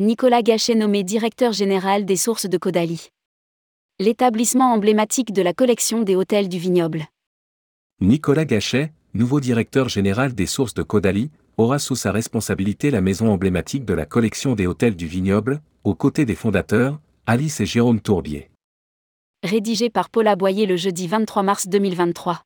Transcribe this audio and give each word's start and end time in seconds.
Nicolas 0.00 0.42
Gachet 0.42 0.74
nommé 0.74 1.04
directeur 1.04 1.52
général 1.52 2.04
des 2.04 2.16
sources 2.16 2.46
de 2.46 2.58
Caudalie. 2.58 3.10
L'établissement 4.00 4.72
emblématique 4.72 5.32
de 5.32 5.40
la 5.40 5.52
collection 5.52 6.02
des 6.02 6.16
hôtels 6.16 6.48
du 6.48 6.58
vignoble. 6.58 7.06
Nicolas 8.00 8.44
Gachet, 8.44 8.92
nouveau 9.14 9.38
directeur 9.38 9.88
général 9.88 10.34
des 10.34 10.46
sources 10.46 10.74
de 10.74 10.82
Caudalie, 10.82 11.30
aura 11.58 11.78
sous 11.78 11.94
sa 11.94 12.10
responsabilité 12.10 12.90
la 12.90 13.00
maison 13.00 13.30
emblématique 13.30 13.84
de 13.84 13.94
la 13.94 14.04
collection 14.04 14.56
des 14.56 14.66
hôtels 14.66 14.96
du 14.96 15.06
vignoble, 15.06 15.62
aux 15.84 15.94
côtés 15.94 16.24
des 16.24 16.34
fondateurs, 16.34 16.98
Alice 17.26 17.60
et 17.60 17.66
Jérôme 17.66 18.00
Tourbier. 18.00 18.50
Rédigé 19.44 19.90
par 19.90 20.10
Paul 20.10 20.26
Aboyer 20.26 20.66
le 20.66 20.74
jeudi 20.74 21.06
23 21.06 21.44
mars 21.44 21.68
2023. 21.68 22.42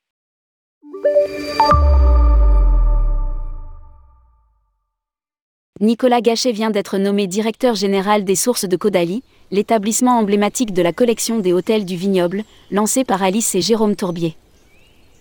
Nicolas 5.80 6.20
Gachet 6.20 6.50
vient 6.50 6.70
d'être 6.70 6.98
nommé 6.98 7.28
directeur 7.28 7.77
général 7.77 8.24
des 8.24 8.34
sources 8.34 8.64
de 8.64 8.77
Caudalie, 8.77 9.23
l'établissement 9.52 10.18
emblématique 10.18 10.73
de 10.73 10.82
la 10.82 10.92
collection 10.92 11.38
des 11.38 11.52
hôtels 11.52 11.84
du 11.84 11.95
vignoble, 11.95 12.42
lancé 12.73 13.04
par 13.04 13.23
Alice 13.23 13.54
et 13.54 13.60
Jérôme 13.60 13.95
Tourbier. 13.95 14.34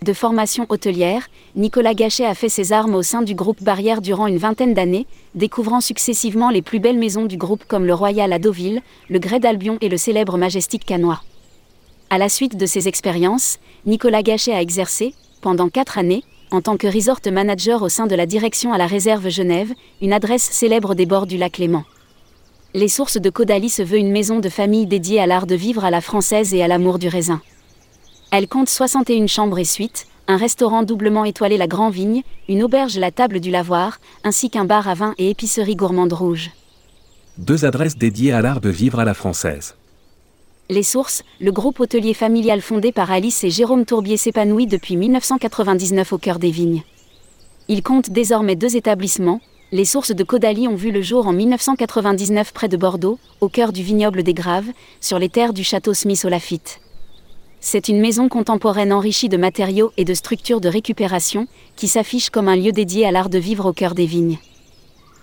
De 0.02 0.12
formation 0.12 0.66
hôtelière, 0.68 1.28
Nicolas 1.54 1.94
Gachet 1.94 2.24
a 2.24 2.34
fait 2.34 2.48
ses 2.48 2.72
armes 2.72 2.96
au 2.96 3.02
sein 3.02 3.22
du 3.22 3.36
groupe 3.36 3.62
Barrière 3.62 4.00
durant 4.00 4.26
une 4.26 4.38
vingtaine 4.38 4.74
d'années, 4.74 5.06
découvrant 5.36 5.80
successivement 5.80 6.50
les 6.50 6.62
plus 6.62 6.80
belles 6.80 6.98
maisons 6.98 7.26
du 7.26 7.36
groupe 7.36 7.62
comme 7.68 7.86
le 7.86 7.94
Royal 7.94 8.32
à 8.32 8.40
Deauville, 8.40 8.82
le 9.08 9.20
Grès 9.20 9.38
d'Albion 9.38 9.78
et 9.80 9.88
le 9.88 9.96
célèbre 9.96 10.38
Majestic 10.38 10.84
Canois. 10.84 11.22
À 12.10 12.18
la 12.18 12.28
suite 12.28 12.56
de 12.56 12.66
ces 12.66 12.88
expériences, 12.88 13.58
Nicolas 13.86 14.24
Gachet 14.24 14.54
a 14.54 14.60
exercé, 14.60 15.14
pendant 15.40 15.68
quatre 15.68 15.98
années, 15.98 16.24
en 16.50 16.60
tant 16.60 16.76
que 16.76 16.86
resort 16.86 17.20
manager 17.30 17.82
au 17.82 17.88
sein 17.88 18.06
de 18.06 18.14
la 18.14 18.26
direction 18.26 18.72
à 18.72 18.78
la 18.78 18.86
réserve 18.86 19.28
Genève, 19.28 19.72
une 20.00 20.12
adresse 20.12 20.42
célèbre 20.42 20.94
des 20.94 21.06
bords 21.06 21.26
du 21.26 21.36
lac 21.36 21.58
Léman. 21.58 21.84
Les 22.74 22.88
sources 22.88 23.20
de 23.20 23.30
Caudalie 23.30 23.70
se 23.70 23.82
veut 23.82 23.98
une 23.98 24.10
maison 24.10 24.40
de 24.40 24.48
famille 24.48 24.86
dédiée 24.86 25.20
à 25.20 25.26
l'art 25.26 25.46
de 25.46 25.54
vivre 25.54 25.84
à 25.84 25.90
la 25.90 26.00
française 26.00 26.52
et 26.54 26.62
à 26.62 26.68
l'amour 26.68 26.98
du 26.98 27.08
raisin. 27.08 27.40
Elle 28.30 28.46
compte 28.46 28.68
61 28.68 29.26
chambres 29.26 29.58
et 29.58 29.64
suites, 29.64 30.06
un 30.26 30.36
restaurant 30.36 30.82
doublement 30.82 31.24
étoilé 31.24 31.56
La 31.56 31.66
Grand 31.66 31.88
Vigne, 31.88 32.22
une 32.48 32.62
auberge 32.62 32.98
La 32.98 33.10
Table 33.10 33.40
du 33.40 33.50
Lavoir, 33.50 33.98
ainsi 34.24 34.50
qu'un 34.50 34.66
bar 34.66 34.86
à 34.86 34.94
vin 34.94 35.14
et 35.16 35.30
épicerie 35.30 35.76
gourmande 35.76 36.12
rouge. 36.12 36.50
Deux 37.38 37.64
adresses 37.64 37.96
dédiées 37.96 38.32
à 38.32 38.42
l'art 38.42 38.60
de 38.60 38.68
vivre 38.68 38.98
à 38.98 39.06
la 39.06 39.14
française. 39.14 39.74
Les 40.70 40.82
Sources, 40.82 41.24
le 41.40 41.50
groupe 41.50 41.80
hôtelier 41.80 42.12
familial 42.12 42.60
fondé 42.60 42.92
par 42.92 43.10
Alice 43.10 43.42
et 43.42 43.48
Jérôme 43.48 43.86
Tourbier 43.86 44.18
s'épanouit 44.18 44.66
depuis 44.66 44.98
1999 44.98 46.12
au 46.12 46.18
cœur 46.18 46.38
des 46.38 46.50
vignes. 46.50 46.82
Il 47.68 47.82
compte 47.82 48.10
désormais 48.10 48.54
deux 48.54 48.76
établissements. 48.76 49.40
Les 49.72 49.86
Sources 49.86 50.14
de 50.14 50.22
Caudalie 50.24 50.68
ont 50.68 50.74
vu 50.74 50.90
le 50.90 51.00
jour 51.00 51.26
en 51.26 51.32
1999 51.32 52.52
près 52.52 52.68
de 52.68 52.76
Bordeaux, 52.76 53.18
au 53.40 53.48
cœur 53.48 53.72
du 53.72 53.82
vignoble 53.82 54.22
des 54.22 54.34
Graves, 54.34 54.70
sur 55.00 55.18
les 55.18 55.30
terres 55.30 55.54
du 55.54 55.64
château 55.64 55.94
Smith 55.94 56.22
au 56.26 56.28
Lafitte. 56.28 56.80
C'est 57.60 57.88
une 57.88 58.00
maison 58.00 58.28
contemporaine 58.28 58.92
enrichie 58.92 59.30
de 59.30 59.38
matériaux 59.38 59.92
et 59.96 60.04
de 60.04 60.12
structures 60.12 60.60
de 60.60 60.68
récupération, 60.68 61.46
qui 61.76 61.88
s'affiche 61.88 62.28
comme 62.28 62.46
un 62.46 62.56
lieu 62.56 62.72
dédié 62.72 63.06
à 63.06 63.10
l'art 63.10 63.30
de 63.30 63.38
vivre 63.38 63.64
au 63.64 63.72
cœur 63.72 63.94
des 63.94 64.04
vignes. 64.04 64.38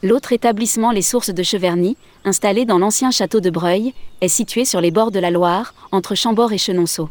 L'autre 0.05 0.33
établissement, 0.33 0.91
les 0.91 1.01
Sources 1.01 1.31
de 1.31 1.41
Cheverny, 1.41 1.97
installé 2.25 2.65
dans 2.65 2.77
l'ancien 2.77 3.09
château 3.09 3.39
de 3.39 3.49
Breuil, 3.49 3.95
est 4.21 4.27
situé 4.27 4.63
sur 4.63 4.79
les 4.79 4.91
bords 4.91 5.09
de 5.09 5.17
la 5.17 5.31
Loire, 5.31 5.73
entre 5.91 6.13
Chambord 6.13 6.53
et 6.53 6.59
Chenonceau. 6.59 7.09